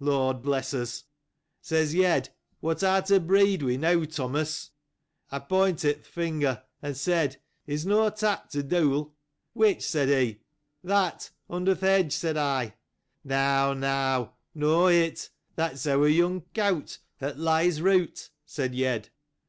[0.00, 1.02] Lord bless us!
[1.60, 2.28] says Yed,
[2.60, 4.70] what art thou afraid of now, Thomas?
[5.28, 9.10] I pointed th' finger, and said, Is not that the De'il?
[9.54, 9.82] Which?
[9.82, 10.42] said he.
[10.84, 12.76] That under th' hedge, said I.
[13.24, 15.30] No, no: Not it.
[15.56, 19.08] That's our young colt, that lies out, said Yed.